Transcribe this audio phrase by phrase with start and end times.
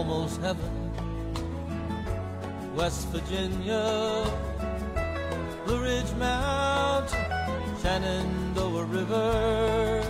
[0.00, 0.72] almost heaven.
[2.74, 4.24] West Virginia,
[5.66, 7.20] Blue Ridge Mountain,
[7.82, 10.02] Shenandoah River.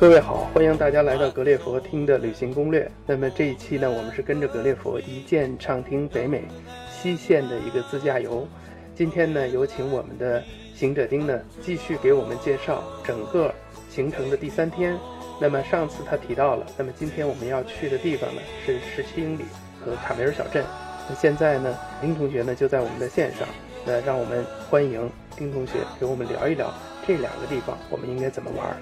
[0.00, 2.90] 各位好，欢迎大家来到格列佛听的旅行攻略。
[3.06, 6.42] 那么这一期呢，我们是跟着格列佛一键畅听北美
[6.90, 8.48] 西线的一个自驾游。
[8.96, 10.42] 今天呢，有请我们的
[10.74, 13.54] 行者丁呢，继续给我们介绍整个
[13.88, 14.98] 行程的第三天。
[15.40, 19.44] 那么上次他提到了，那么今天我们要去的地方呢是十七英里
[19.80, 20.64] 和卡梅尔小镇。
[21.08, 23.46] 那现在呢，丁同学呢就在我们的线上，
[23.86, 26.74] 那让我们欢迎丁同学给我们聊一聊
[27.06, 28.76] 这两个地方我们应该怎么玩。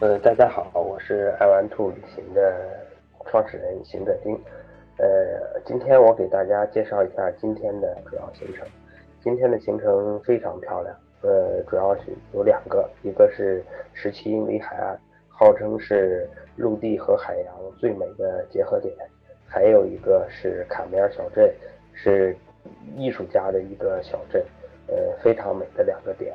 [0.00, 2.56] 呃，大家好，我是爱玩兔旅行的
[3.30, 4.32] 创始人行者丁。
[4.96, 8.66] 呃，今天我给大家介绍一下今天的主要行程。
[9.26, 13.60] 今天的行程非常漂亮，呃，主要是有两个，一个是
[13.92, 14.96] 十七英里海岸，
[15.26, 18.94] 号称是陆地和海洋最美的结合点；
[19.44, 21.52] 还有一个是卡梅尔小镇，
[21.92, 22.36] 是
[22.94, 24.40] 艺术家的一个小镇，
[24.86, 26.32] 呃，非常美的两个点。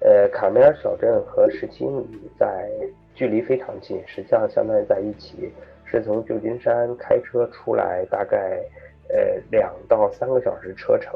[0.00, 2.68] 呃，卡梅尔小镇和十七英里在
[3.14, 5.52] 距离非常近，实际上相当于在一起，
[5.84, 8.60] 是从旧金山开车出来大概
[9.10, 11.14] 呃两到三个小时车程。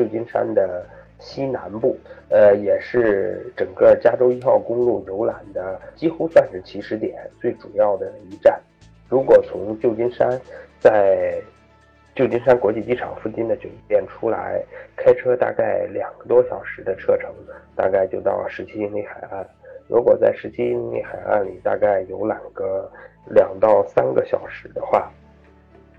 [0.00, 0.82] 旧金山的
[1.18, 1.94] 西南部，
[2.30, 8.58] 呃，也是整个加州一号公路游览的几乎算是起始点，最主要的一站。
[9.10, 10.40] 如果从旧金山
[10.78, 11.38] 在
[12.14, 14.62] 旧金山国际机场附近的酒店出来，
[14.96, 17.30] 开车大概两个多小时的车程，
[17.76, 19.46] 大概就到十七英里海岸。
[19.86, 22.90] 如果在十七英里海岸里大概游览个
[23.26, 25.12] 两到三个小时的话，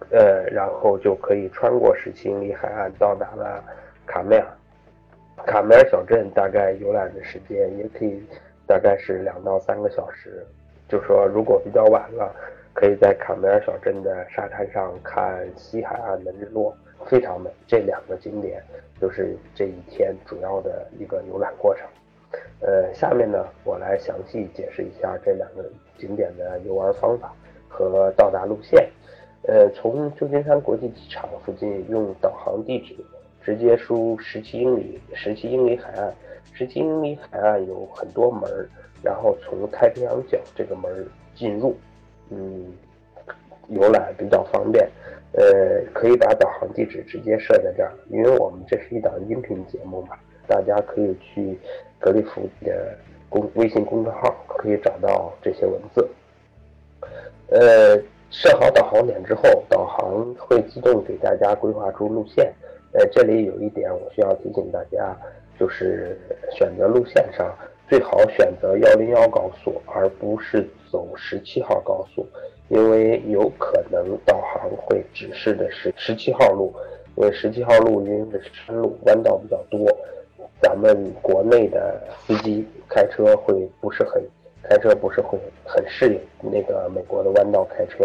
[0.09, 3.63] 呃，然后就可以穿过十七英里海岸到达了。
[4.11, 4.45] 卡梅尔，
[5.45, 8.21] 卡梅尔小镇大概游览的时间也可以
[8.67, 10.45] 大概是两到三个小时。
[10.89, 12.35] 就说如果比较晚了，
[12.73, 16.75] 可以在卡梅尔小镇的沙滩上看西海岸的日落，
[17.05, 17.49] 非常美。
[17.65, 18.61] 这两个景点
[18.99, 21.87] 就是这一天主要的一个游览过程。
[22.59, 25.63] 呃，下面呢，我来详细解释一下这两个
[25.97, 27.31] 景点的游玩方法
[27.69, 28.89] 和到达路线。
[29.43, 32.93] 呃，从旧金山国际机场附近用导航地址。
[33.43, 36.13] 直接输十七英里，十七英里海岸，
[36.53, 38.69] 十七英里海岸有很多门儿，
[39.01, 41.75] 然后从太平洋角这个门儿进入，
[42.29, 42.71] 嗯，
[43.69, 44.87] 游览比较方便，
[45.31, 50.15] 呃，可以把导航地址直接设在这儿，因为我们这是一档音频节目嘛，
[50.47, 51.57] 大家可以去
[51.97, 52.95] 格里夫的
[53.27, 56.07] 公微信公众号可以找到这些文字，
[57.47, 57.97] 呃，
[58.29, 62.53] 设好导航点之后，导航会自动给大家规划出路线。
[62.93, 65.15] 呃，这里有一点我需要提醒大家，
[65.57, 66.19] 就是
[66.51, 67.57] 选择路线上
[67.87, 72.27] 最好选择幺零幺高速，而不是走十七号高速，
[72.67, 76.73] 因为有可能导航会指示的是十七号路，
[77.15, 79.87] 因为十七号路因为是山路，弯道比较多，
[80.61, 84.21] 咱们国内的司机开车会不是很
[84.63, 88.03] 开车不是会很适应那个美国的弯道开车，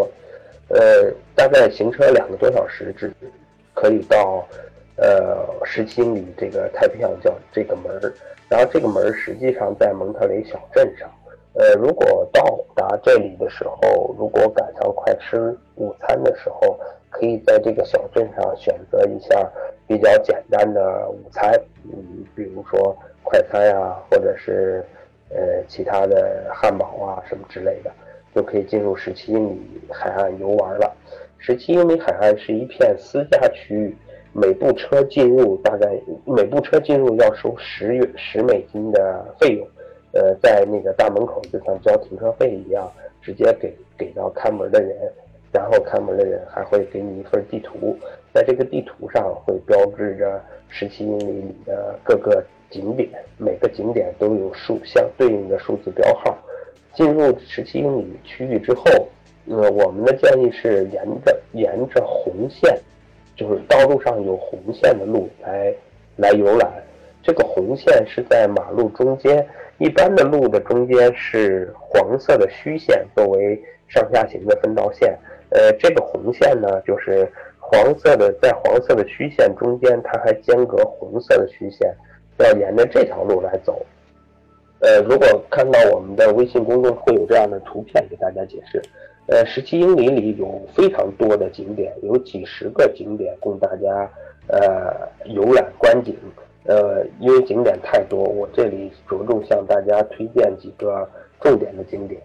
[0.69, 3.11] 呃，大概行车两个多小时至
[3.73, 4.47] 可以到。
[4.97, 8.11] 呃，十七英里这个太平洋角这个门儿，
[8.49, 11.07] 然后这个门儿实际上在蒙特雷小镇上。
[11.53, 19.49] 呃，如果到达这里的时候，如果赶上快吃午餐的时候，可以在这个小镇上选择一下
[19.87, 21.51] 比较简单的午餐，
[21.85, 24.83] 嗯，比如说快餐呀，或者是
[25.29, 27.91] 呃其他的汉堡啊什么之类的，
[28.35, 30.95] 就可以进入十七英里海岸游玩了。
[31.37, 33.95] 十七英里海岸是一片私家区域。
[34.39, 39.67] 每部车进入大概每部车进入要收十元十美金的费用，
[40.11, 42.87] 呃，在那个大门口就像交停车费一样，
[43.19, 44.95] 直接给给到看门的人，
[45.51, 47.97] 然后看门的人还会给你一份地图，
[48.31, 50.39] 在这个地图上会标志着
[50.69, 53.09] 十七英里里的各个景点，
[53.39, 56.37] 每个景点都有数相对应的数字标号。
[56.93, 58.83] 进入十七英里区域之后，
[59.49, 62.79] 呃，我们的建议是沿着沿着红线。
[63.37, 65.71] 就是道路上有红线的路来
[66.15, 66.67] 来游览，
[67.21, 69.47] 这个红线是在马路中间，
[69.77, 75.15] 一般的路的中间是黄色的虚线作为上下行的分道线。
[75.51, 81.95] 呃，这个红线呢，就是黄色的，在黄色的虚线中间，它还间隔红色的虚线，
[82.39, 83.85] 要沿着这条路来走。
[84.79, 88.81] 呃，如果看到我们的微信公众会有这样的图片给大家解释。
[89.27, 94.09] 呃，十七英里里有非常多的景点，有几十个景点供大家
[94.47, 96.15] 呃游览观景。
[96.63, 101.09] 呃，因为景点太多，我这里着重向大家推荐几个
[101.39, 102.21] 重点的景点。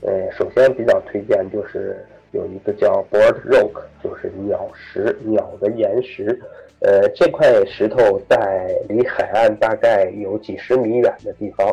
[0.00, 6.40] 呃，首先比较推荐就是有一个叫 Bird Rock，就是鸟石，鸟的岩石。
[6.80, 11.66] 呃，这块石头在离海岸大概有几十米远的地方，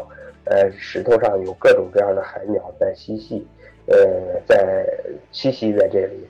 [0.46, 3.46] 呃，石头上有各种各样的海鸟在嬉戏，
[3.92, 4.86] 呃，在
[5.34, 6.28] 栖息在这里。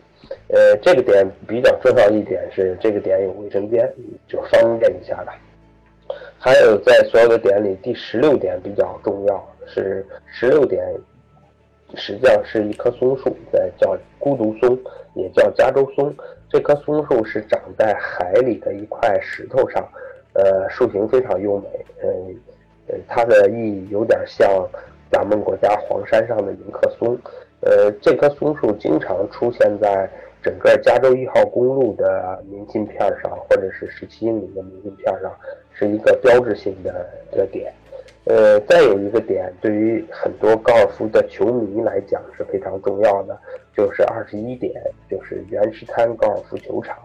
[0.48, 3.92] 呃，这个点比较重要一点是，这个点有卫生间，
[4.28, 5.34] 就方便一下了。
[6.38, 10.84] 还有在所有的点里，第十六点比较重要，是十六点，
[11.96, 14.78] 实际上是一棵松树，在叫孤独松，
[15.16, 16.13] 也叫加州松。
[16.50, 19.88] 这棵松树是长在海里的一块石头上，
[20.34, 22.36] 呃，树形非常优美，嗯，
[22.88, 24.50] 呃，它的意义有点像
[25.12, 27.18] 咱们国家黄山上的迎客松。
[27.62, 30.10] 呃，这棵松树经常出现在
[30.42, 35.31] 整个加州一号公路的明信片上，或者是十七英里的明信片上，
[35.72, 37.72] 是一个标志性的的点。
[38.25, 43.38] 呃，再有一个点，对于很多高尔夫的球迷来讲是非常重要的，
[43.75, 44.74] 就是二十一点，
[45.08, 46.96] 就是原石滩高尔夫球场。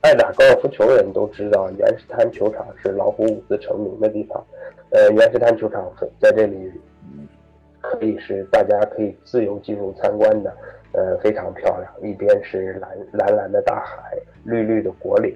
[0.00, 4.42] 爱打高尔夫球的人都知道，原石滩球场是老虎伍兹成名的地方。
[4.90, 6.72] 呃，原石滩球场在这里。
[7.88, 10.54] 可以是大家可以自由进入参观的，
[10.92, 11.90] 呃，非常漂亮。
[12.02, 14.14] 一边是蓝蓝蓝的大海，
[14.44, 15.34] 绿绿的果岭，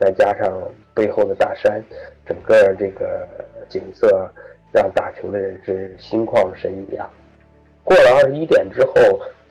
[0.00, 0.60] 再加上
[0.92, 1.80] 背后的大山，
[2.26, 3.28] 整个这个
[3.68, 4.28] 景色
[4.72, 7.08] 让打球的人是心旷神怡啊。
[7.84, 8.94] 过了二十一点之后，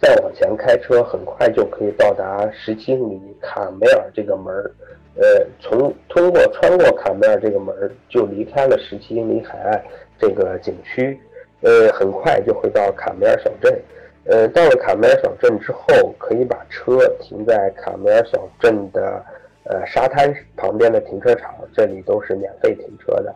[0.02, 4.70] 再往前开车，很快就可以到达十七英里卡梅尔这个门儿。
[5.16, 9.82] 呃，从通过穿过卡梅尔这个门儿，就离开了十七英里海岸
[10.20, 11.18] 这个景区。
[11.64, 13.82] 呃，很快就会到卡梅尔小镇。
[14.26, 19.24] 呃，到了卡梅尔小镇之后，可以把车停在卡梅尔小镇的
[19.64, 23.34] 呃沙滩旁边的停车场，这里都是免费停车的。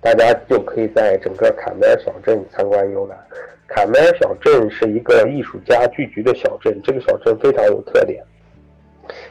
[0.00, 3.18] 大家就可以在整个卡梅尔小镇参观游览。
[3.66, 8.24] 卡梅尔小镇是一个艺术家聚居的小镇，这个小镇非常有特点。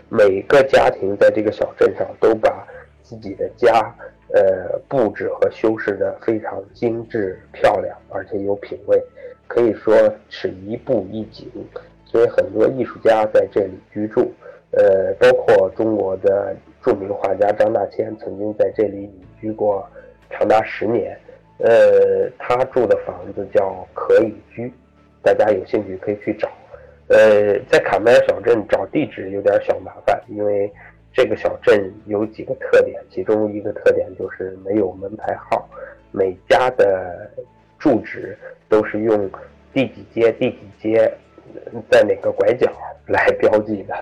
[0.09, 2.67] 每个家庭在这个小镇上都把
[3.07, 3.95] 自己的家。
[4.33, 9.01] 呃，布置和修饰的非常精致漂亮，而且有品位，
[9.47, 9.95] 可以说
[10.27, 11.49] 是一步一景。
[12.03, 14.29] 所以很多艺术家在这里居住，
[14.71, 19.87] 呃，包括中国的著名画家张大千曾经在这里隐居过
[20.29, 21.17] 长达十年。
[21.59, 24.69] 呃，他住的房子叫可以居，
[25.23, 26.49] 大家有兴趣可以去找。
[27.07, 30.69] 呃，在卡梅尔小镇找地址有点小麻烦，因为。
[31.13, 35.67] 这个小镇有几个特点，其中一个特点就是没有门牌号，
[36.11, 37.27] 每家的
[37.79, 38.37] 住址
[38.69, 39.29] 都是用
[39.73, 41.11] 第几街、第几街，
[41.89, 42.71] 在哪个拐角
[43.07, 43.95] 来标记的。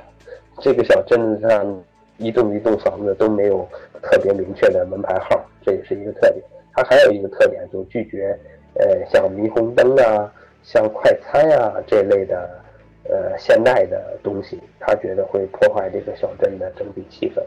[0.59, 1.83] 这个小镇上
[2.17, 3.65] 一栋一栋房子都没有
[4.01, 6.43] 特别明确的门牌号，这也是一个特点。
[6.73, 8.37] 它还有一个特点，就拒绝
[8.73, 10.29] 呃像霓虹灯啊、
[10.63, 12.64] 像快餐啊这类的。
[13.07, 17.41] 呃，现代的东西，他觉得会破坏这个小镇的整体气氛。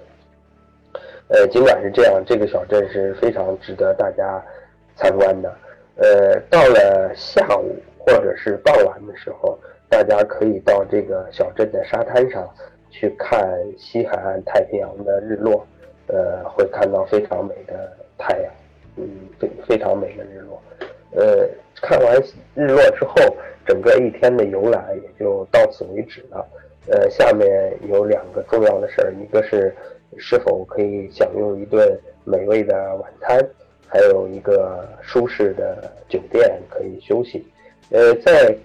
[1.28, 4.42] 呃，尽管是这样，这个小镇是非常值得大家
[4.96, 5.52] 参观的。
[5.96, 9.58] 呃，到了下午或者是傍晚的时候，
[9.88, 12.48] 大家可以到这个小镇的沙滩上
[12.88, 15.66] 去看西海岸太平洋的日落。
[16.06, 18.52] 呃，会看到非常美的太阳，
[18.96, 19.06] 嗯，
[19.38, 20.62] 非非常美的日落。
[21.12, 21.48] 呃，
[21.80, 22.20] 看完
[22.54, 23.14] 日落之后。
[23.68, 26.48] 整个一天的游览也就到此为止了。
[26.86, 29.76] 呃，下面有两个重要的事儿，一个是
[30.16, 31.86] 是否可以享用一顿
[32.24, 33.38] 美味的晚餐，
[33.86, 37.46] 还有一个舒适的酒店可以休息。
[37.90, 38.56] 呃，在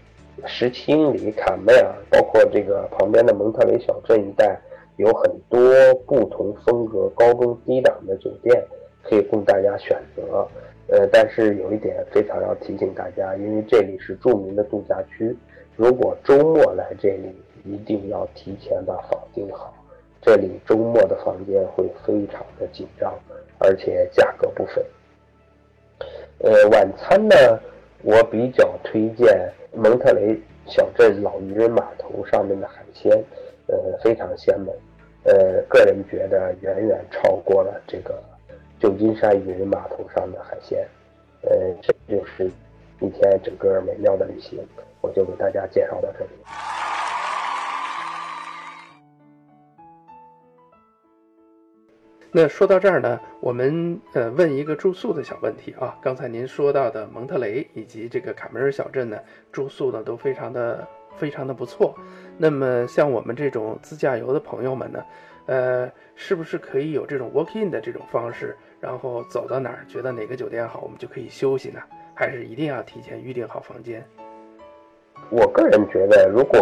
[0.45, 4.57] 十七英里卡梅尔，包括这个旁边的蒙特雷小镇一带，
[4.95, 5.59] 有很多
[6.07, 8.63] 不同风格、高中低档的酒店
[9.03, 10.47] 可以供大家选择。
[10.87, 15.35] 呃，但是有一点非常要提醒大家，因为这里是著名的度假区，
[15.75, 19.73] 如果周末来这里，一定要提前把房订好。
[20.21, 23.13] 这里周末的房间会非常的紧张，
[23.59, 24.85] 而且价格不菲。
[26.39, 27.35] 呃，晚餐呢，
[28.03, 30.37] 我比较推荐蒙特雷
[30.67, 33.11] 小镇老渔人码头上面的海鲜，
[33.67, 34.71] 呃，非常鲜美，
[35.23, 38.21] 呃，个人觉得远远超过了这个。
[38.83, 40.85] 旧金山渔人码头上的海鲜，
[41.43, 41.49] 呃，
[41.81, 42.51] 这就是
[42.99, 44.59] 一天整个美妙的旅行，
[44.99, 46.31] 我就给大家介绍到这里。
[52.29, 55.97] 那说到这儿呢，我们呃问一个住宿的小问题啊。
[56.01, 59.17] 刚才您说到的蒙特雷以及这个卡梅尔小镇呢，
[59.49, 60.85] 住宿呢都非常的
[61.15, 61.95] 非常的不错。
[62.37, 65.01] 那么像我们这种自驾游的朋友们呢？
[65.45, 71.79] 呃，是不是可以有这种 walk in 的这种方式，然后走到哪儿觉得哪个酒店好，我们就可以休息呢？
[72.13, 74.03] 还是一定要提前预定好房间？
[75.29, 76.59] 我个人觉得，如果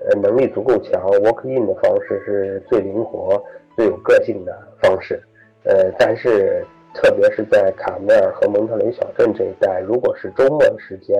[0.00, 3.40] 呃能力足够强，walk in 的方式是最灵活、
[3.76, 5.22] 最有个性的方式。
[5.62, 11.16] 呃，但是特别是在卡梅尔和蒙特雷小镇这一带，如果是周末的时间，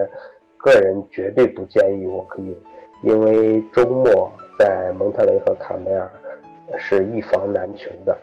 [0.56, 2.56] 个人绝对不建议 walk in，
[3.04, 4.28] 因为周末
[4.58, 6.10] 在蒙特雷和卡梅尔
[6.76, 8.18] 是一房难求的。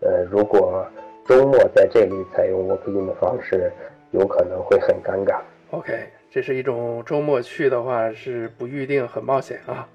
[0.00, 0.86] 呃，如果
[1.26, 3.70] 周末在这里采用 walk in 的方式，
[4.10, 5.40] 有可能会很尴尬。
[5.70, 5.92] OK，
[6.30, 9.88] 这是一种周末去的话是不预定，很冒险啊。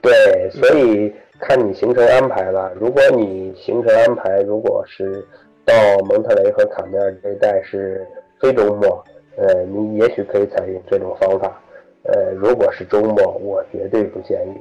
[0.00, 2.72] 对，所以看你行程安排了。
[2.80, 5.26] 如果你行程安排如果是
[5.66, 5.74] 到
[6.08, 8.06] 蒙特雷和卡梅尔这一带是
[8.40, 9.04] 非周末，
[9.36, 11.60] 呃，你也许可以采用这种方法。
[12.04, 14.54] 呃，如果是周末，我绝对不建议，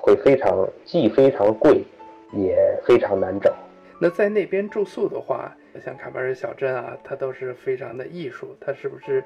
[0.00, 1.84] 会非常既非常贵，
[2.32, 3.52] 也非常难找。
[4.00, 5.52] 那在那边住宿的话，
[5.84, 9.24] 像卡梅尔小镇啊，它都是非常的艺术，它是不是，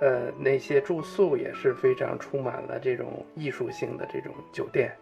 [0.00, 4.92] 呃，那些住宿也是非常充满了这种艺术性的这种酒店？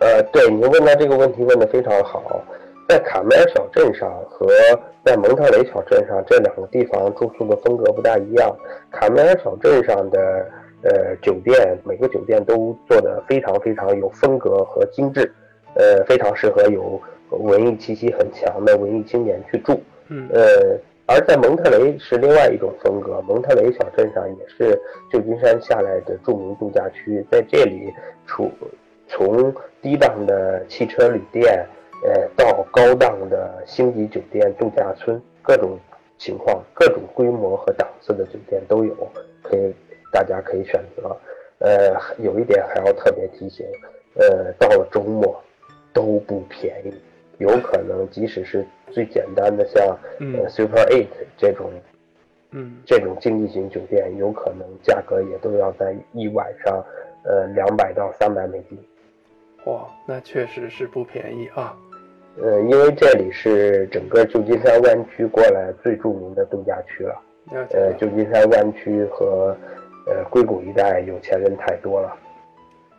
[0.00, 2.40] 呃，对，您问到这个问题问得非常好。
[2.88, 4.46] 在卡梅尔小镇上和
[5.04, 8.56] 在蒙特雷小镇上这两个地方住宿的风格不大一样。
[8.92, 10.46] 卡梅尔小镇上的
[10.84, 15.30] 呃酒店，每个酒店都做得非常非常有风格和精致，
[15.74, 16.98] 呃，非常适合有。
[17.30, 23.20] 文艺气息很强的文艺青年去住，嗯，呃，而在蒙特雷是另外一种风格。
[23.22, 24.80] 蒙特雷小镇上也是
[25.12, 27.92] 旧金山下来的著名度假区，在这里，
[28.26, 28.50] 处
[29.06, 31.66] 从低档的汽车旅店，
[32.04, 35.78] 呃，到高档的星级酒店、度假村，各种
[36.18, 38.94] 情况、各种规模和档次的酒店都有，
[39.42, 39.74] 可以
[40.12, 41.16] 大家可以选择。
[41.58, 43.66] 呃，有一点还要特别提醒，
[44.14, 45.38] 呃，到了周末
[45.92, 46.92] 都不便宜。
[47.38, 49.96] 有可能，即使是最简单的像
[50.34, 51.70] 呃 Super Eight 这种，
[52.50, 56.84] 嗯，这种经济型酒店，有可能价格也都要在一晚上，
[57.24, 58.78] 呃，两百到三百美金。
[59.64, 61.76] 哇，那确实是不便宜啊。
[62.40, 67.22] 呃，因为这里是整个旧金山湾区过来最著名的度假区了。
[67.70, 69.56] 呃，旧金山湾区和
[70.06, 72.16] 呃硅谷一带有钱人太多了。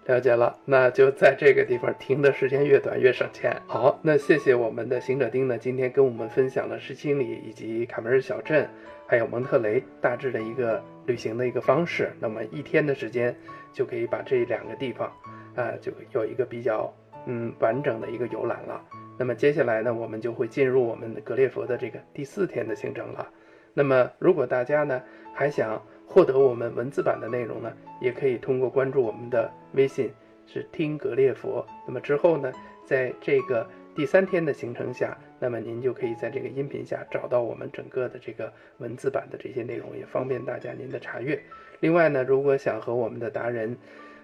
[0.10, 3.56] 了解了，那就在这个地方停的时间越短越省钱。
[3.68, 8.68] 好，那谢谢我们的行者丁呢，今天跟我们分享了十七里以及卡梅尔小镇，
[9.06, 12.12] 还有蒙特雷大致的一个旅行的一个方式。
[12.20, 13.36] 那么一天的时间
[13.72, 15.14] 就可以把这两个地方，
[15.54, 16.92] 啊，就有一个比较
[17.28, 18.84] 嗯完整的一个游览了。
[19.16, 23.30] 那么接下来呢，我们就会进入我们的格列佛的这个第四天的行程了。
[23.76, 25.00] 那么如果大家呢
[25.36, 30.12] 还想，获得我们文字版的内容呢，也可以通过关注我们的微信，
[30.48, 31.64] 是听格列佛。
[31.86, 32.52] 那么之后呢，
[32.84, 41.40] 在这个第三天的行程下，那么您就可以在这个音频下找到我们整个的这个文字版的这些内容，也方便大家您的查阅。
[41.80, 43.78] 另外呢，如果想和我们的达人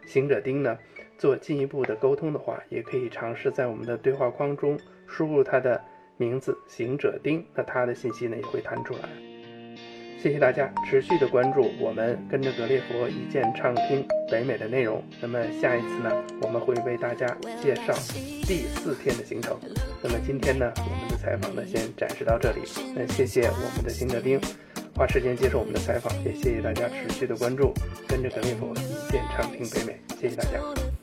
[0.08, 0.76] 行者丁呢
[1.20, 5.80] 做进一步的沟通的话，也可以尝试在我们的对话框中输入他的
[6.18, 9.35] 名字行者丁，那他的信息呢也会弹出来。
[10.26, 15.00] 谢谢大家持续的关注我们跟着格列佛一键畅听北美的内容。
[15.22, 16.10] 那么下一次呢，
[16.42, 17.28] 我们会为大家
[17.62, 17.94] 介绍
[18.48, 19.56] 第四天的行程。
[20.02, 22.62] 那么今天呢，我们的采访呢先展示到这里。
[22.96, 24.42] 那谢谢我们的新德丁
[24.96, 27.72] 花时间接受我们的采访，也谢谢大家持续的关注，
[28.08, 30.00] 跟着格列佛一键畅听北美。
[30.20, 30.95] 谢谢大家。